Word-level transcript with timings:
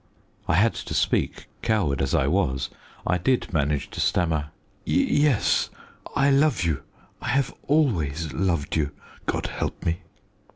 I 0.47 0.55
had 0.55 0.73
to 0.73 0.95
speak. 0.95 1.45
Coward 1.61 2.01
as 2.01 2.15
I 2.15 2.25
was, 2.25 2.71
I 3.05 3.19
did 3.19 3.53
manage 3.53 3.91
to 3.91 3.99
stammer 4.01 4.49
"Yes; 4.83 5.69
I 6.15 6.31
love 6.31 6.63
you. 6.63 6.81
I 7.21 7.27
have 7.27 7.53
always 7.67 8.33
loved 8.33 8.75
you, 8.75 8.93
God 9.27 9.45
help 9.45 9.85
me!" 9.85 10.01